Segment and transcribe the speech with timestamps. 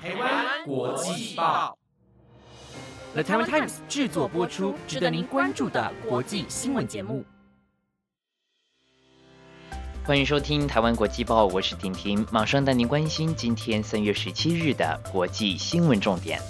[0.00, 1.76] 台湾国际报
[3.14, 7.24] ，The Taiwan Times 制作播出，值得您关注的国际新闻节目。
[10.04, 16.40] 欢迎收听台湾国际报，我是婷婷，马上带您关心今天三月十七日的国际新闻重点。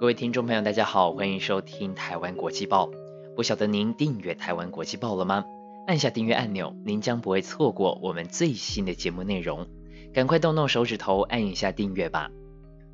[0.00, 2.88] 各位听众朋友，大家好，欢迎收听台湾国际报。
[3.36, 5.44] 不晓得您订阅台湾国际报了吗？
[5.86, 9.68] 按下订阅按钮，您将不会错过我们最新的节目内容。
[10.12, 12.28] 赶快动动手指头，按一下订阅吧。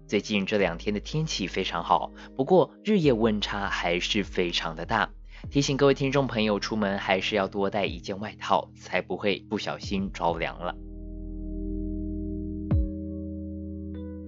[0.07, 5.09] 最近这两天的天气非常好，不过日夜温差还是非常的大。
[5.51, 10.75] 提醒各位听众朋友，出门还是要多带一件外套，才不会不小心着凉了。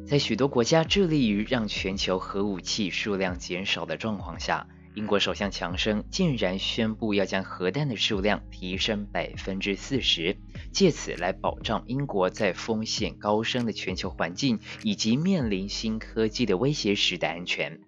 [0.07, 10.37] 在许多国家致力于让全球核武器数量减少的状况下，英国首相强生竟然宣布要将核弹的数量提升百分之四十，
[10.73, 17.81] 借此来保障英国在风险高升的全球环境以及面临新科技的威胁时的安全。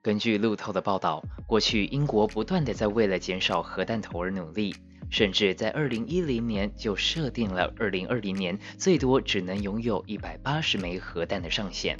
[0.00, 4.76] 根据路透的报道，过去英国不断的在为了减少核弹头而努力，
[5.10, 11.98] 甚至在二零一零年就设定了二零二零年最多只能拥有一百八十枚核弹的上限。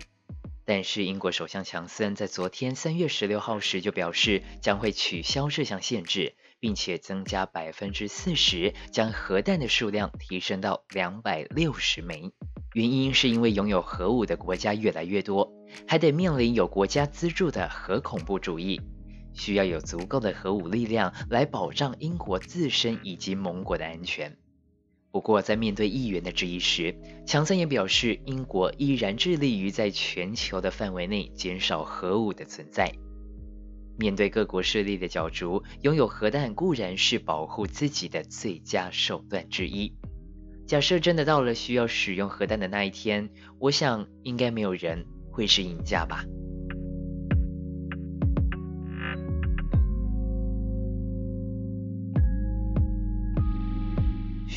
[0.68, 12.32] 但是英国首相强森在昨天三月十六号时就表示，将会取消这项限制，并且增加百分之四十，将核弹的数量提升到两百六十枚。
[12.74, 15.50] 原因是因为拥有核武的国家越来越多，
[15.86, 18.78] 还得面临有国家资助的核恐怖主义，
[19.32, 24.36] 需要有足够的核武力量来保障英国自身以及盟国的安全。
[25.10, 26.94] 不过，在面对议员的质疑时，
[27.26, 32.92] 强森也表示，英国依然致力于在全球的范围内减少核武的存在。
[33.98, 39.92] 面对各国势力的角逐，拥有核弹固然是保护自己的最佳手段之一。
[40.66, 46.24] 假设真的到了需要使用核弹的那一天，我想应该没有人会是赢家吧。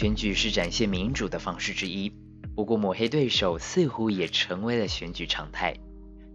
[0.02, 2.12] 选举是展现民主的方式之一，
[2.56, 5.76] 不过抹黑对手似乎也成为了选举常态。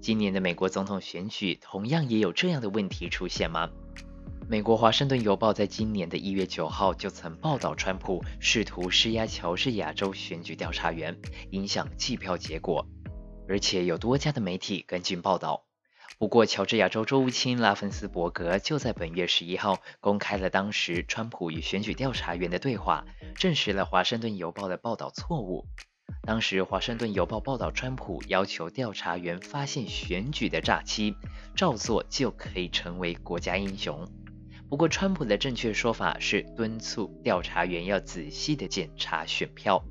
[0.00, 3.68] 今年的美国总统选举同样也有这样的问题出现吗？
[4.48, 11.18] 美国《华盛顿邮报》在今年的一月九号就曾报道，川普试图施压乔治亚州选举调查员，
[11.50, 12.86] 影响计票结果，
[13.48, 15.65] 而且有多家的媒体跟进报道。
[16.18, 23.04] 不过，乔治亚州州务卿拉芬斯伯格就在本月十一号公开了当时川普与选举调查员的对话，
[23.34, 25.66] 证实了《华盛顿邮报》的报道错误。
[26.22, 31.14] 当时，《华盛顿邮报》报道川普要求调查员发现选举的诈欺，
[31.54, 34.08] 照做就可以成为国家英雄。
[34.70, 39.84] 不过，川普的正确说法是敦促调查员要仔细的检查选票，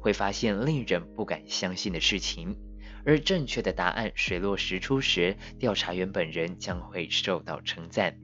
[0.00, 2.56] 会发现令人不敢相信的事情。
[3.04, 8.16] 而正确的答案水落石出时，调查员本人将会受到称赞。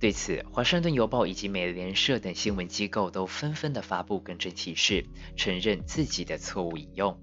[0.00, 5.06] 对此，《华盛顿邮报》以及美联社等新闻机构都纷纷的发布更正启事，
[5.36, 7.18] 承认自己的错误引用。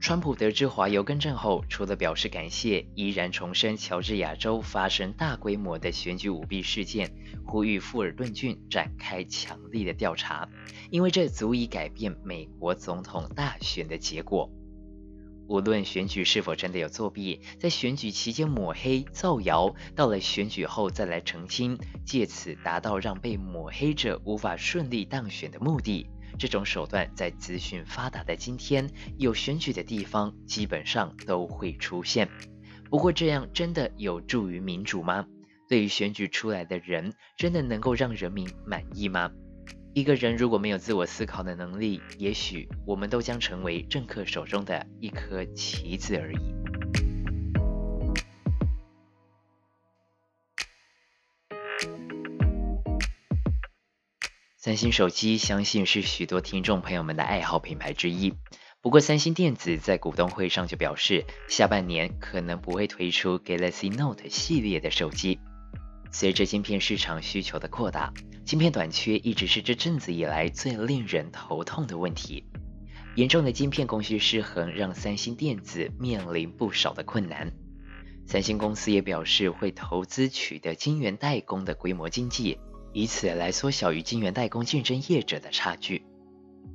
[0.00, 7.10] 川普得知华邮更正后，除了表示感谢，依然重申乔治亚州发生大规模的选举舞弊事件，
[7.44, 10.48] 呼吁富尔顿郡展开强力的调查，
[10.90, 14.48] 因为这足以改变美国总统大选的结果。
[15.48, 26.06] 无论选举是否真的有作弊，在选举期间抹黑造谣，到了选举后再来澄清，借此达到让被抹黑者无法顺利当选的目的。
[26.38, 32.28] 这种手段在资讯发达的今天，有选举的地方基本上都会出现。
[32.90, 35.26] 不过，这样真的有助于民主吗？
[35.66, 39.30] 对于选举出来的人，真的能够让人民满意吗？
[39.98, 46.38] 一个人如果没有自我思考的能力，也许我们都将成为政客手中的一颗棋子而已。
[54.56, 58.32] 三星手机相信是许多听众朋友们的爱好品牌之一。
[58.80, 65.40] 不过，三星电子在股东会上就表示，下半年可能不会推出 Galaxy Note 系列的手机。
[66.10, 68.12] 随着芯片市场需求的扩大，
[68.44, 72.44] 芯片短缺一直是这阵子以来最令人头痛的问题。
[73.14, 77.52] 严重的芯片供需失衡让三星电子面临不少的困难。
[78.26, 82.58] 三星公司也表示会投资取得晶圆代工的规模经济。
[82.94, 86.02] 以此来缩小与晶圆代工竞争业者的差距。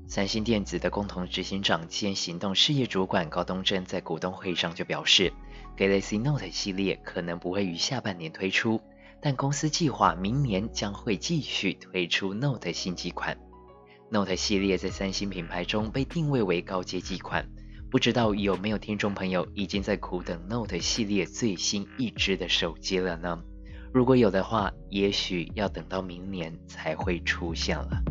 [0.08, 5.34] 三星电子的共同执行长兼行动事业主管高东真在股东会上就表示
[5.76, 8.80] ，Galaxy Note 系列可能不会于下半年推出，
[9.26, 13.38] 但公司计划明年将会继续推出 Note 新机款。
[14.10, 17.48] Note 系列在三星品牌中被定位为高阶机款，
[17.90, 23.42] 不知道有没有听众朋友已经在苦等 Note 系列最新一支的手机了呢？
[23.94, 28.04] 如果有的话，也许要等到明年才会出现了。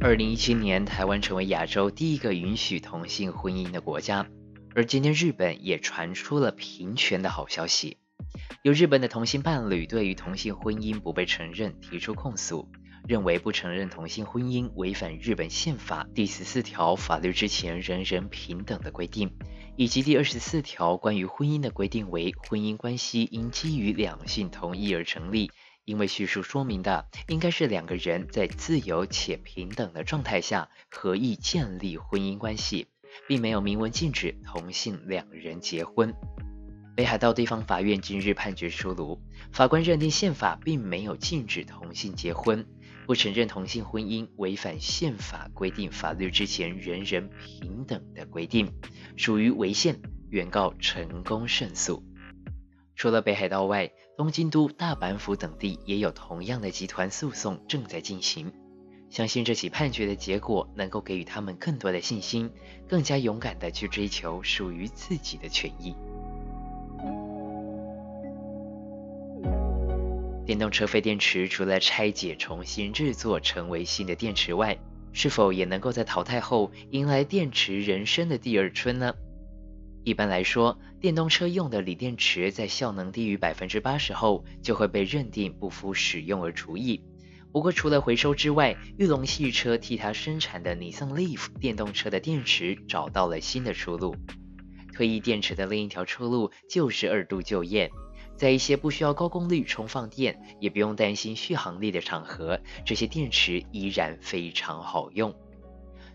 [0.00, 4.26] 二零一七年，台湾成为亚洲第一个允许同性婚姻的国家，
[4.76, 7.96] 而今天日本也传出了平权的好消息。
[8.60, 12.68] 有日本的同性伴侣对于同性婚姻不被承认提出控诉，
[13.08, 19.30] 认为不承认同性婚姻违反日本宪法第十四条法律之前人人平等的规定，
[19.76, 25.50] 以及第二十四条关于婚姻的规定为婚姻关系应基于两性同意而成立。
[25.86, 32.88] 因为叙述说明的应该是两个人在自由且平等的状态下合意建立婚姻关系，
[33.28, 36.14] 并没有明文禁止同性两人结婚。
[36.94, 39.20] 北海道地方法院今日判决出炉，
[39.52, 42.66] 法官认定宪法并没有禁止同性结婚，
[43.06, 48.72] 不承认同性婚姻违反宪法规定法律之前人人平等的规定，
[49.16, 52.02] 属于违宪，原告成功胜诉。
[52.94, 58.50] 除了北海道外，东京都、大阪府等地也有同样的集团诉讼正在进行。
[59.16, 62.50] 相信这起判决的结果能够给予他们更多的信心，
[62.86, 65.94] 更加勇敢地去追求属于自己的权益。
[70.44, 74.76] 电动车废电池除了拆解重新制作成为新的电池外，
[75.14, 79.14] 是否也能够在淘汰后迎来电池人生的第二春呢？
[80.04, 87.00] 一般来说，电动车用的锂电池在效能低于百分之八十后，就会被认定不敷使用而除役。
[87.56, 94.14] 不过，除了回收之外，玉龙汽车替它生产的尼桑 Leaf 电动车的电池找到了新的出路。
[94.92, 97.90] 退役电池的另一条出路就是二度就业，
[98.36, 105.34] 在一些不需要高功率充放电，也不用担心续航力的场合，这些电池依然非常好用。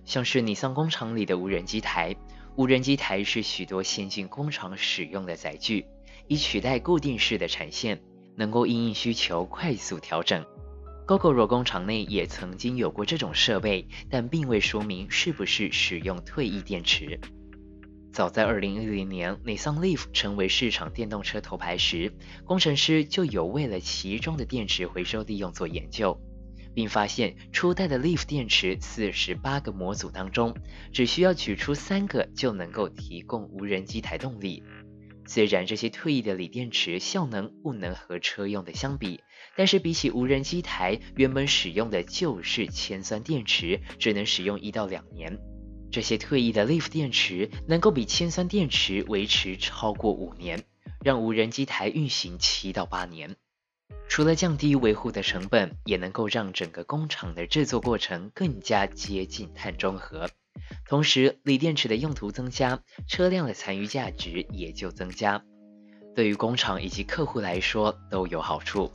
[0.05, 2.15] 像是尼桑工厂里的无人机台。
[2.55, 5.88] 无人机台是许多先进工厂使用的载具，
[6.27, 7.99] 以取代固定式的产线，
[8.35, 10.45] 能够因应需求快速调整。
[11.11, 17.19] GoGoRo 工厂内也曾经有过这种设备，但并未说明是不是使用退役电池。
[18.13, 22.13] 早在2010年，尼桑 Leaf 成为市场电动车头牌时，
[22.45, 26.17] 工程师就有为了其中的电池回收利用做研究。
[26.73, 30.55] 并发现初代的 Leaf 电池四十八个模组当中，
[30.93, 34.63] 只需要取出三个就能够提供无人机台动力。
[35.33, 39.21] 虽然这些退役的锂电池效能不能和车用的相比，
[39.55, 45.39] 但是比起无人机台原本使用的旧式铅酸电池，只能使用一到两年。
[45.89, 50.65] 这些退役的 Leaf 电池能够比铅酸电池维持超过五年，
[51.01, 53.37] 让无人机台运行七到八年。
[54.09, 60.29] 除了降低维护的成本，也能够让整个工厂的制作过程更加接近碳中和。
[60.88, 65.44] 同时，锂电池的用途增加，车辆的残余价值也就增加，
[66.15, 68.92] 对于工厂以及客户来说都有好处。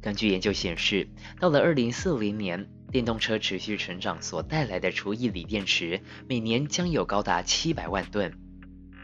[0.00, 1.08] 根据研究显示，
[1.38, 8.38] 到了二零四零年，电动车持续成长所带来的除以锂电池，每年将有高达七百万吨。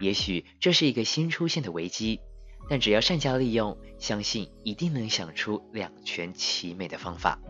[0.01, 2.21] 也许这是一个新出现的危机。
[2.71, 7.41] 但只要善加利用，相信一定能想出两全其美的方法。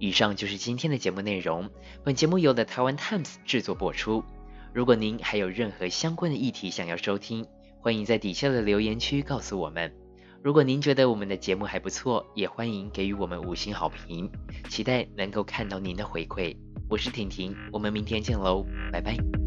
[0.00, 1.68] 以上就是今天的节目内容。
[2.02, 4.24] 本节目由 The Taiwan Times 制作播出。
[4.72, 7.44] 如果您还有任何相关的议题想要收听，
[7.80, 9.92] 欢迎在底下的留言区告诉我们。
[10.42, 14.30] 如果您觉得我们的节目还不错，也欢迎给予我们五星好评。
[14.70, 16.56] 期待能够看到您的回馈。
[16.88, 19.39] 我是婷婷，我们明天见喽，拜拜。